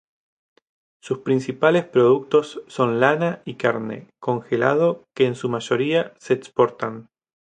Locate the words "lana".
2.99-3.43